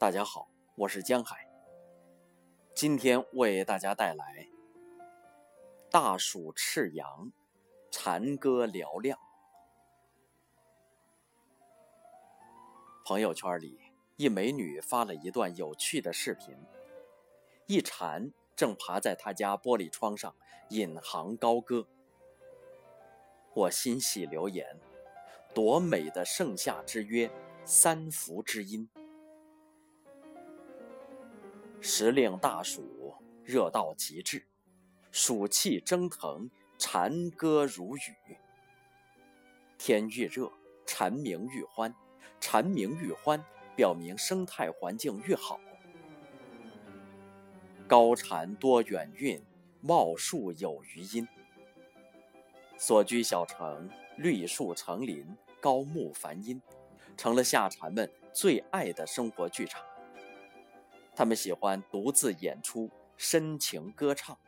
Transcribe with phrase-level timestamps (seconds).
[0.00, 1.50] 大家好，我是江海。
[2.72, 4.24] 今天为大家带来
[5.90, 7.32] 《大暑赤阳，
[7.90, 9.18] 蝉歌嘹亮》。
[13.04, 13.76] 朋友圈里，
[14.14, 16.56] 一美女发了一段有趣的视频，
[17.66, 20.32] 一蝉正爬在她家玻璃窗上
[20.68, 21.88] 引吭高歌。
[23.52, 24.78] 我欣喜留言：
[25.52, 27.28] 多美的盛夏之约，
[27.64, 28.88] 三伏之音。
[31.80, 33.14] 时令大暑，
[33.44, 34.46] 热到极致，
[35.12, 38.00] 暑气蒸腾，蝉歌如雨。
[39.78, 40.50] 天愈热，
[40.84, 41.94] 蝉鸣愈欢，
[42.40, 43.44] 蝉鸣愈欢，
[43.76, 45.60] 表明生态环境愈好。
[47.86, 49.40] 高蝉多远韵，
[49.80, 51.26] 茂树有余音。
[52.76, 55.24] 所居小城，绿树成林，
[55.60, 56.60] 高木繁荫，
[57.16, 59.80] 成了夏蝉们最爱的生活剧场。
[61.18, 64.38] 他们喜欢独自演出深情歌唱，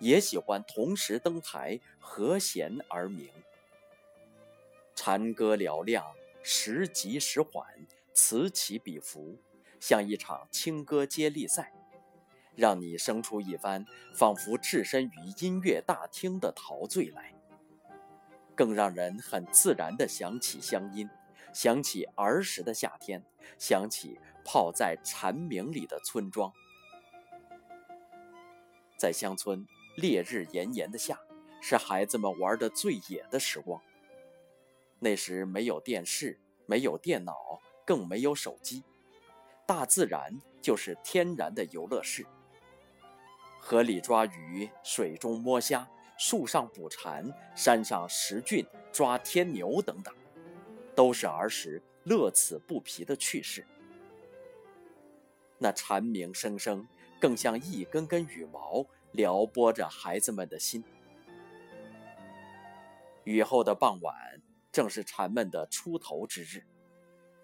[0.00, 3.30] 也喜欢同时登台和弦而鸣。
[4.96, 6.04] 蝉歌嘹亮，
[6.42, 7.64] 时急时缓，
[8.12, 9.38] 此起彼伏，
[9.78, 11.72] 像一场轻歌接力赛，
[12.56, 17.32] 让你生出一番仿佛置身于音乐大厅的陶醉来。
[18.56, 21.08] 更让人很自然地想起乡音，
[21.52, 23.22] 想起儿时的夏天，
[23.58, 24.18] 想起。
[24.50, 26.50] 泡在蝉鸣里的村庄，
[28.96, 31.20] 在乡村，烈日炎炎的夏，
[31.60, 33.78] 是孩子们玩的最野的时光。
[35.00, 38.82] 那时没有电视，没有电脑，更没有手机，
[39.66, 42.24] 大自然就是天然的游乐室。
[43.60, 50.14] 河里抓鱼，水中摸虾，树上捕蝉，山上拾菌、抓天牛等等，
[50.98, 53.64] 都是儿时乐此不疲的趣事。
[55.56, 56.88] 那蝉鸣声声，
[57.20, 60.82] 更像一根根羽毛，撩拨着孩子们的心。
[63.22, 64.42] 雨后的傍晚，
[64.72, 66.64] 正是蝉们的出头之日，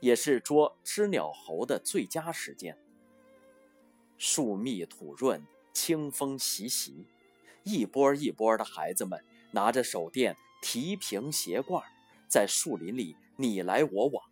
[0.01, 2.77] 也是捉知鸟猴的最佳时间。
[4.19, 7.07] 树密土润，清风习习，
[7.63, 11.85] 一波一波的孩子们拿着手电，提瓶鞋罐，
[12.27, 14.25] 在树林里你来我往。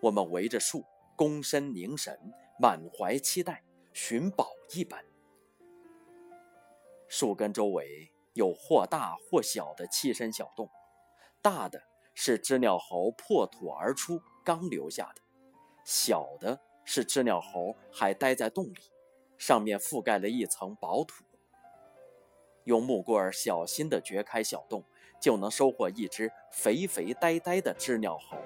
[0.00, 0.84] 我们围着树，
[1.16, 2.18] 躬身凝神。
[2.56, 5.04] 满怀期待，寻宝一般。
[7.08, 10.70] 树根周围有或大或小的栖身小洞，
[11.42, 11.82] 大的
[12.14, 15.22] 是知了猴破土而出刚留下的，
[15.84, 18.92] 小的是知了猴还待在洞里，
[19.36, 21.24] 上面覆盖了一层薄土。
[22.62, 24.84] 用木棍小心地掘开小洞，
[25.24, 28.36] 就能收获一只肥肥呆呆的知了猴。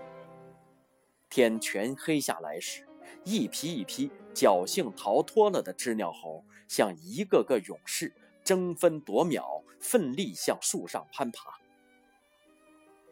[1.28, 2.86] 天全黑下来时。
[3.24, 11.58] 一批一批侥幸逃脱了的知了猴，像一个个勇士，争分夺秒，奋力向树上攀爬。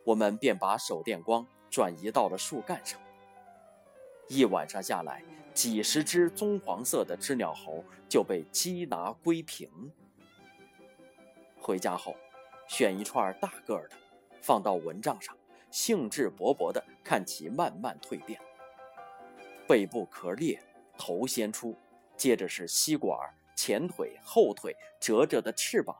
[0.05, 3.01] 我们便把手电光转移到了树干上。
[4.29, 9.69] 一晚上下来，几十只棕黄色的知了猴就被缉拿归平。
[11.59, 12.15] 回家后，
[12.69, 13.97] 选一串大个儿的，
[14.41, 15.37] 放到蚊帐上，
[15.71, 18.41] 兴致勃勃地看其慢慢蜕变。
[19.67, 20.63] 背部壳裂，
[20.97, 21.77] 头先出，
[22.17, 23.19] 接着是吸管、
[23.57, 25.97] 前腿、后腿折着的翅膀，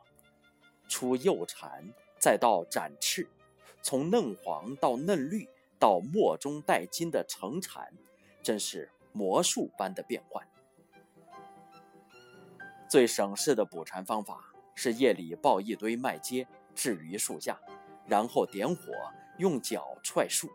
[0.87, 3.27] 出幼蝉，再到展翅，
[3.81, 5.47] 从嫩黄到嫩绿，
[5.77, 7.91] 到墨中带金的成蝉，
[8.41, 10.47] 真是魔术般的变换。
[12.89, 16.47] 最省事的捕蝉方法是夜里抱一堆麦秸
[16.77, 17.59] 置于树下，
[18.05, 18.93] 然后点火，
[19.39, 20.47] 用脚踹树，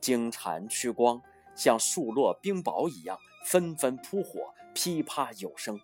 [0.00, 1.22] 经蝉驱光。
[1.54, 5.80] 像树落冰雹一样纷纷扑火，噼啪有声。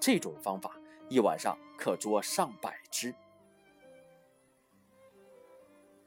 [0.00, 0.74] 这种方法
[1.10, 3.14] 一晚上可捉上百只。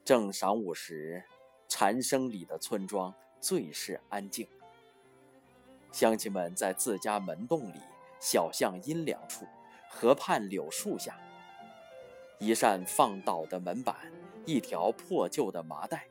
[0.03, 1.23] 正晌午时，
[1.67, 4.47] 蝉声里的村庄最是安静。
[5.91, 7.79] 乡亲们在自家门洞里、
[8.19, 9.45] 小巷阴凉处、
[9.87, 11.15] 河畔柳树下，
[12.39, 13.95] 一扇放倒的门板，
[14.45, 16.07] 一条破旧的麻袋，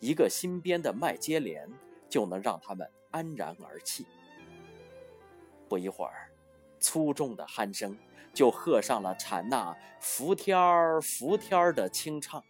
[0.00, 1.68] 一个新编的麦秸帘。
[2.12, 4.04] 就能让他们安然而泣。
[5.66, 6.30] 不一会儿，
[6.78, 7.96] 粗重的鼾声
[8.34, 12.44] 就和上了蝉那“伏天儿，伏天儿”的清唱。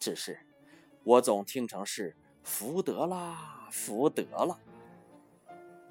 [0.00, 0.40] 只是，
[1.04, 4.58] 我总听成是“福德啦，福德了”。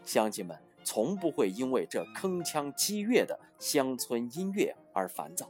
[0.03, 5.49] 乡亲们从不会因为这铿锵激越的乡村音乐而烦躁，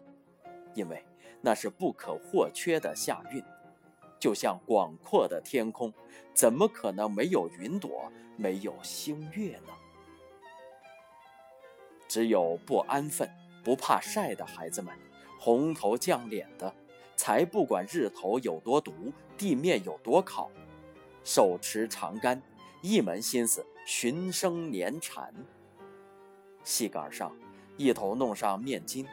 [0.77, 1.03] 因为
[1.41, 3.44] 那是不可或缺的夏韵。
[4.19, 5.91] 就像广阔的天空，
[6.33, 9.74] 怎么可能没有云朵、没有星月呢？
[12.07, 13.29] 只有不安分、
[13.63, 14.94] 不怕晒的孩子们，
[15.39, 16.74] 红头犟脸的，
[17.15, 20.50] 才不管日头有多毒，地面有多烤，
[21.24, 22.41] 手持长杆，
[22.81, 25.33] 一门心思寻声粘蝉。
[26.63, 27.35] 细杆上
[27.77, 29.06] 一头弄上面巾，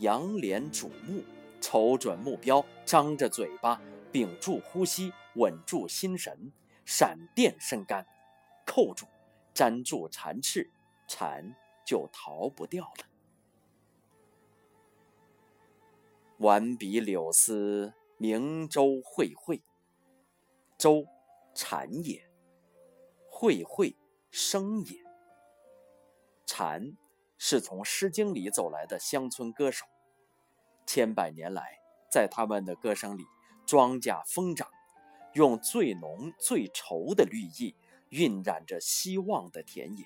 [0.00, 1.22] 仰脸瞩目，
[1.60, 3.80] 瞅准目标，张着嘴巴，
[4.12, 6.52] 屏住呼吸，稳住心神，
[6.84, 8.06] 闪电生杆，
[8.66, 9.06] 扣住，
[9.54, 10.70] 粘住蝉翅，
[11.08, 11.54] 蝉。
[11.82, 13.04] 就逃不掉了。
[16.38, 19.60] 挽笔柳丝，明州会会。
[20.78, 21.04] 州，
[21.52, 22.20] 蝉也；
[23.28, 23.96] 会会，
[24.30, 25.02] 声也。
[26.46, 26.96] 蝉
[27.42, 29.86] 是从《诗经》里走来的乡村歌手，
[30.84, 31.80] 千百年来，
[32.12, 33.24] 在他们的歌声里，
[33.64, 34.68] 庄稼疯长，
[35.32, 37.74] 用最浓最稠的绿意，
[38.10, 40.04] 晕染着希望的田野。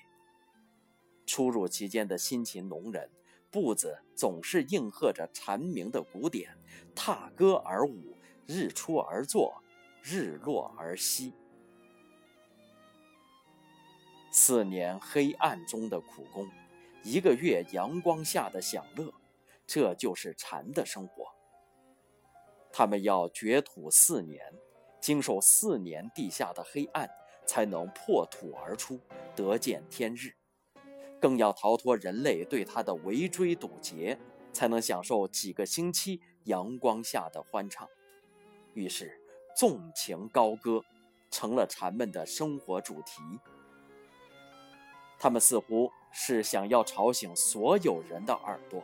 [1.25, 3.11] 出入其间的辛勤农人，
[3.51, 6.57] 步子总是应和着蝉鸣的鼓点，
[6.95, 8.15] 踏歌而舞，
[8.47, 9.61] 日出而作，
[10.01, 11.33] 日落而息。
[14.31, 16.49] 四年黑暗中的苦工，
[17.05, 19.13] 一个月阳光下的享乐，
[19.67, 21.27] 这就是蝉的生活。
[22.73, 24.51] 他们要掘土四年，
[24.99, 27.07] 经受四年地下的黑暗，
[27.45, 28.99] 才能破土而出，
[29.35, 30.33] 得见天日。
[31.21, 34.17] 更要逃脱人类对他的围追堵截，
[34.51, 37.87] 才能享受几个星期阳光下的欢畅。
[38.73, 39.21] 于是，
[39.55, 40.81] 纵情高歌
[41.29, 43.21] 成了蝉们的生活主题。
[45.25, 48.83] 他们似乎是想要吵醒所有人的耳朵，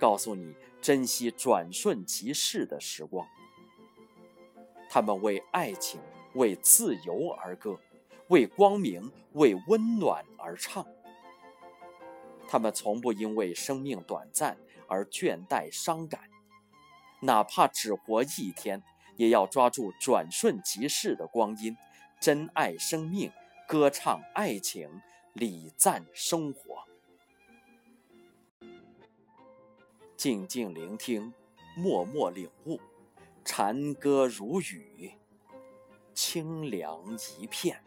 [0.00, 0.52] 告诉你
[0.82, 3.24] 珍惜转瞬即逝的时光。
[4.90, 6.00] 他们为爱情、
[6.34, 7.78] 为自由而歌，
[8.30, 10.84] 为光明、为温暖而唱。
[12.48, 14.58] 他们从不因为生命短暂
[14.88, 16.22] 而倦怠伤感，
[17.20, 18.82] 哪怕只活一天，
[19.14, 21.76] 也要抓住转瞬即逝的光阴，
[22.18, 23.30] 珍爱生命，
[23.68, 24.90] 歌唱爱情，
[25.36, 26.82] 礼赞生活。
[30.16, 31.30] 静静聆听，
[31.76, 32.80] 默默领悟，
[33.44, 35.12] 禅歌如雨，
[36.14, 37.02] 清凉
[37.38, 37.84] 一片。